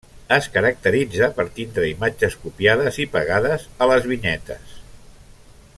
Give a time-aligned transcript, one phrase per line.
[0.35, 4.77] Es caracteritza per tindre imatges copiades i pegades a les vinyetes.